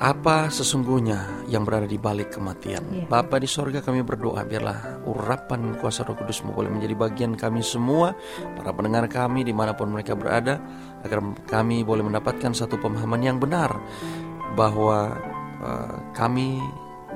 apa 0.03 0.51
sesungguhnya 0.51 1.47
yang 1.47 1.63
berada 1.63 1.87
di 1.87 1.97
balik 1.97 2.35
kematian. 2.35 2.83
Iya. 2.91 3.07
Bapa 3.07 3.39
di 3.39 3.47
sorga 3.47 3.79
kami 3.79 4.03
berdoa 4.03 4.43
biarlah 4.43 5.07
urapan 5.07 5.79
kuasa 5.79 6.03
roh 6.03 6.19
kudusmu 6.19 6.51
boleh 6.51 6.71
menjadi 6.71 6.95
bagian 6.99 7.33
kami 7.39 7.63
semua, 7.63 8.13
para 8.59 8.75
pendengar 8.75 9.07
kami 9.07 9.47
di 9.47 9.55
mana 9.55 9.73
pun 9.79 9.91
mereka 9.95 10.19
berada, 10.19 10.59
agar 11.07 11.23
kami 11.47 11.87
boleh 11.87 12.03
mendapatkan 12.03 12.51
satu 12.53 12.77
pemahaman 12.79 13.23
yang 13.23 13.39
benar 13.39 13.71
bahwa 14.59 15.15
eh, 15.63 15.97
kami 16.13 16.59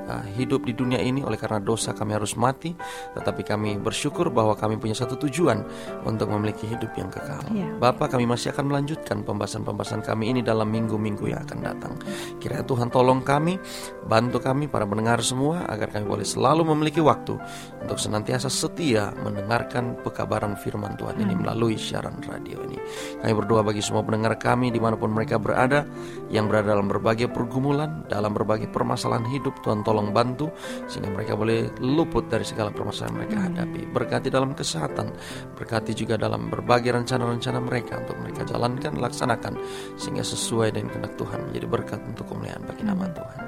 eh, 0.09 0.25
hidup 0.39 0.65
di 0.67 0.73
dunia 0.75 0.99
ini 0.99 1.23
oleh 1.23 1.37
karena 1.39 1.59
dosa 1.59 1.91
kami 1.91 2.15
harus 2.15 2.35
mati, 2.35 2.73
tetapi 3.15 3.41
kami 3.45 3.77
bersyukur 3.79 4.31
bahwa 4.33 4.55
kami 4.57 4.79
punya 4.79 4.95
satu 4.97 5.19
tujuan 5.27 5.63
untuk 6.07 6.31
memiliki 6.31 6.65
hidup 6.65 6.91
yang 6.97 7.11
kekal. 7.11 7.43
Iya. 7.51 7.75
Bapak 7.77 8.15
kami 8.15 8.25
masih 8.25 8.55
akan 8.55 8.71
melanjutkan 8.73 9.21
pembahasan-pembahasan 9.21 10.01
kami 10.01 10.33
ini 10.33 10.41
dalam 10.41 10.71
minggu-minggu 10.73 11.29
yang 11.29 11.45
akan 11.45 11.59
datang. 11.61 11.93
Kiranya 12.41 12.65
Tuhan 12.65 12.89
tolong 12.89 13.21
kami, 13.21 13.61
bantu 14.07 14.41
kami 14.41 14.65
para 14.65 14.87
pendengar 14.89 15.21
semua 15.21 15.67
agar 15.69 15.93
kami 15.93 16.05
boleh 16.09 16.25
selalu 16.25 16.65
memiliki 16.73 16.99
waktu 17.03 17.37
untuk 17.83 17.99
senantiasa 18.01 18.49
setia 18.49 19.13
mendengarkan 19.21 20.01
pekabaran 20.01 20.57
firman 20.57 20.97
Tuhan 20.97 21.21
ini 21.21 21.37
melalui 21.37 21.77
siaran 21.77 22.17
radio 22.25 22.63
ini. 22.65 22.77
Kami 23.21 23.33
berdoa 23.37 23.61
bagi 23.61 23.85
semua 23.85 24.01
pendengar 24.01 24.35
kami 24.41 24.73
di 24.73 24.81
mana 24.81 24.97
pun 24.97 25.13
mereka 25.13 25.37
berada, 25.37 25.85
yang 26.33 26.49
berada 26.49 26.73
dalam 26.73 26.89
berbagai 26.89 27.29
pergumulan, 27.29 28.09
dalam 28.09 28.33
berbagai 28.33 28.73
permasalahan 28.73 29.29
hidup, 29.29 29.53
Tuhan 29.61 29.85
tolong 29.85 29.92
tolong 29.93 30.09
bantu 30.09 30.49
sehingga 30.89 31.13
mereka 31.13 31.37
boleh 31.37 31.69
luput 31.85 32.25
dari 32.25 32.41
segala 32.41 32.73
permasalahan 32.73 33.13
mereka 33.13 33.37
hadapi. 33.45 33.81
Berkati 33.93 34.33
dalam 34.33 34.57
kesehatan, 34.57 35.13
berkati 35.53 35.93
juga 35.93 36.17
dalam 36.17 36.49
berbagai 36.49 36.89
rencana-rencana 36.97 37.61
mereka 37.61 38.01
untuk 38.01 38.17
mereka 38.25 38.41
jalankan, 38.49 38.97
laksanakan 38.97 39.53
sehingga 39.93 40.25
sesuai 40.25 40.73
dengan 40.73 40.89
kehendak 40.89 41.13
Tuhan 41.21 41.39
menjadi 41.45 41.67
berkat 41.69 41.99
untuk 42.09 42.25
kemuliaan 42.25 42.65
bagi 42.65 42.81
nama 42.81 43.05
Tuhan. 43.13 43.41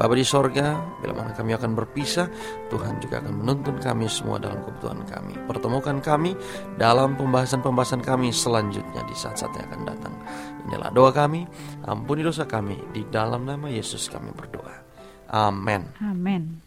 Bapa 0.00 0.14
di 0.16 0.24
sorga, 0.24 0.80
bila 1.04 1.12
mana 1.12 1.36
kami 1.36 1.52
akan 1.52 1.76
berpisah, 1.76 2.26
Tuhan 2.72 2.96
juga 3.04 3.20
akan 3.20 3.44
menuntun 3.44 3.76
kami 3.76 4.08
semua 4.08 4.40
dalam 4.40 4.64
kebutuhan 4.64 5.04
kami. 5.04 5.36
Pertemukan 5.44 6.00
kami 6.00 6.32
dalam 6.80 7.12
pembahasan-pembahasan 7.20 8.00
kami 8.00 8.32
selanjutnya 8.32 9.04
di 9.04 9.12
saat-saat 9.12 9.52
yang 9.52 9.68
akan 9.68 9.82
datang. 9.84 10.14
Inilah 10.70 10.88
doa 10.94 11.10
kami, 11.12 11.44
ampuni 11.84 12.24
dosa 12.24 12.48
kami, 12.48 12.78
di 12.94 13.04
dalam 13.10 13.44
nama 13.44 13.68
Yesus 13.68 14.08
kami 14.08 14.32
berdoa. 14.32 14.89
Amin. 15.30 15.86
Amin. 16.02 16.58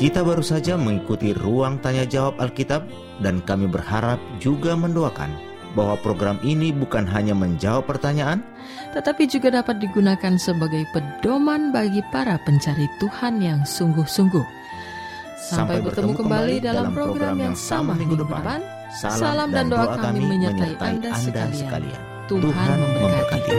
Kita 0.00 0.24
baru 0.24 0.40
saja 0.40 0.80
mengikuti 0.80 1.36
ruang 1.36 1.76
tanya 1.84 2.08
jawab 2.08 2.40
Alkitab 2.40 2.88
dan 3.20 3.44
kami 3.44 3.68
berharap 3.68 4.16
juga 4.40 4.72
mendoakan 4.72 5.28
bahwa 5.76 6.00
program 6.00 6.40
ini 6.40 6.72
bukan 6.72 7.04
hanya 7.04 7.36
menjawab 7.36 7.84
pertanyaan, 7.84 8.40
tetapi 8.96 9.28
juga 9.28 9.60
dapat 9.60 9.76
digunakan 9.76 10.40
sebagai 10.40 10.88
pedoman 10.96 11.68
bagi 11.68 12.00
para 12.08 12.40
pencari 12.42 12.88
Tuhan 12.96 13.44
yang 13.44 13.60
sungguh-sungguh. 13.68 14.59
Sampai, 15.40 15.80
bertemu 15.80 16.12
kembali 16.12 16.56
dalam 16.60 16.92
program 16.92 17.40
yang 17.40 17.56
sama 17.56 17.96
minggu 17.96 18.20
depan. 18.20 18.60
Salam 19.00 19.48
dan 19.48 19.72
doa 19.72 19.96
kami 19.96 20.20
menyertai 20.20 20.76
Anda 20.76 21.16
sekalian. 21.16 22.00
Tuhan 22.28 22.76
memberkati. 22.78 23.56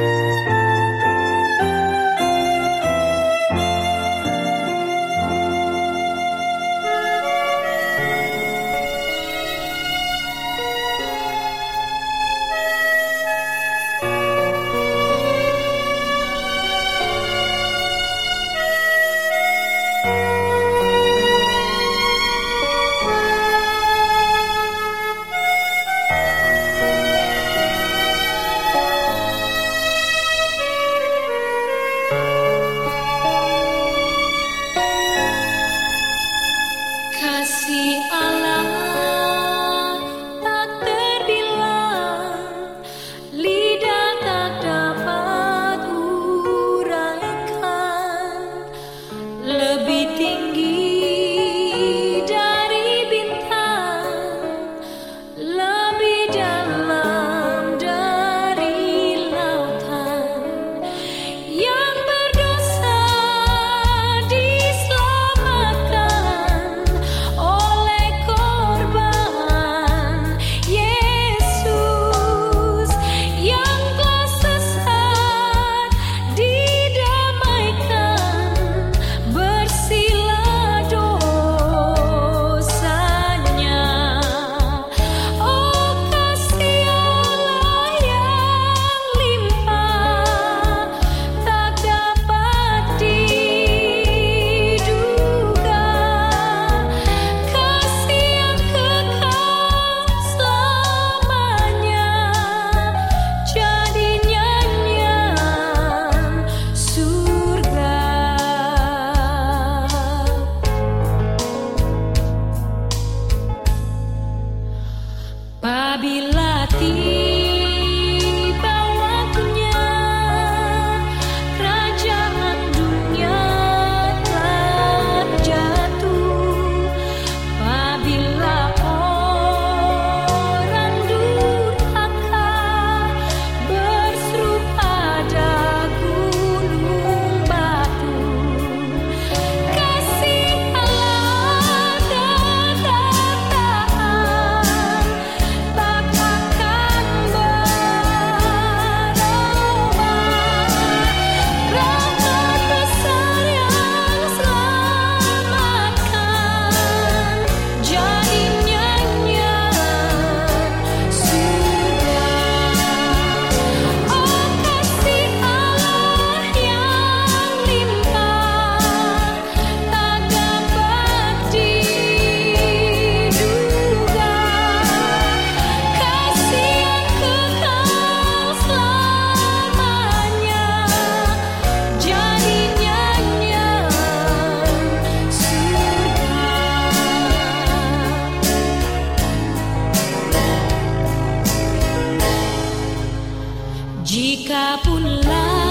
Jikapun 194.02 195.22
lah 195.22 195.71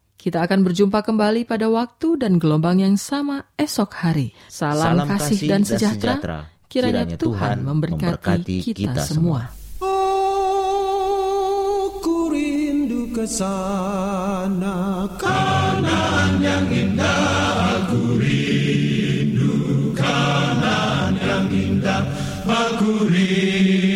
Kita 0.21 0.45
akan 0.45 0.61
berjumpa 0.61 1.01
kembali 1.01 1.49
pada 1.49 1.65
waktu 1.65 2.21
dan 2.21 2.37
gelombang 2.37 2.77
yang 2.77 2.93
sama 2.93 3.49
esok 3.57 4.05
hari. 4.05 4.37
Salam, 4.53 5.09
kasih, 5.09 5.49
dan 5.49 5.65
sejahtera. 5.65 6.45
Kiranya, 6.69 7.17
Tuhan 7.17 7.65
memberkati, 7.65 8.69
kita, 8.69 9.01
semua. 9.01 9.49
Aku 11.89 12.29
rindu 12.29 13.09
ke 13.09 13.25
sana 13.25 15.09
kanan 15.17 16.37
yang 16.37 16.69
indah 16.69 17.81
Aku 17.81 18.21
rindu 18.21 19.89
kanan 19.97 21.17
yang 21.17 21.49
indah 21.49 22.05
Aku 22.45 23.09
rindu 23.09 23.90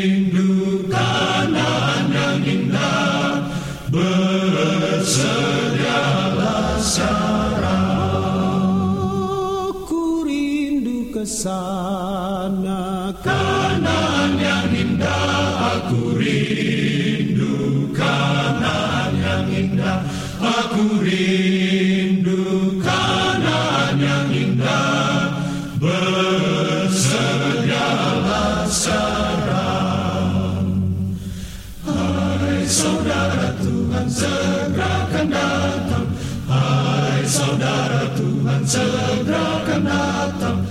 sana 11.25 13.09
kanan 13.25 14.37
yang 14.37 14.69
indah 14.69 15.81
Aku 15.81 16.13
rindu 16.21 17.89
kanan 17.97 19.17
yang 19.17 19.49
indah 19.49 20.05
Aku 20.37 21.01
rindu 21.01 22.77
kanan 22.77 23.97
yang 23.97 24.29
indah 24.29 25.33
Bersedialah 25.81 26.69
sekarang 28.69 30.61
Hai 31.89 32.61
saudara 32.69 33.49
Tuhan 33.65 34.05
segera 34.05 35.09
akan 35.09 35.25
datang. 35.33 36.05
Hai 36.45 37.25
saudara 37.25 38.13
Tuhan 38.13 38.61
segera 38.61 39.65
akan 39.65 39.81
datang 39.81 40.64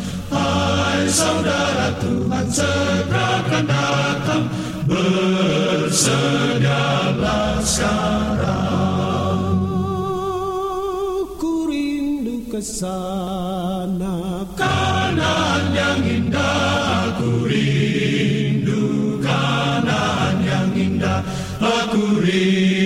saudara 1.14 1.94
Tuhan 2.02 2.46
segera 2.50 3.46
akan 3.46 3.64
datang. 3.70 4.50
Bersedialah 4.84 6.02
sekarang. 7.62 9.40
Ku 11.38 11.70
rindu 11.70 12.42
ke 12.50 12.58
sana. 12.58 14.42
Kanan 14.58 15.72
yang 15.72 16.02
indah 16.02 17.14
Aku 17.14 17.46
rindu 17.48 19.16
kanan 19.22 20.36
yang 20.42 20.68
indah. 20.76 21.22
Aku 21.62 22.20
rindu 22.20 22.83